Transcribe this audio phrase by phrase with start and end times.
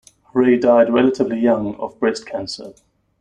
[0.33, 2.73] Ray died relatively young of breast cancer.